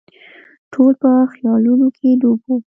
[0.73, 2.55] ټول په خیالونو کې ډوب وو.